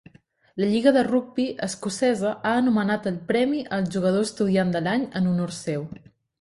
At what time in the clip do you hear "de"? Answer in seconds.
0.95-1.03, 4.79-4.85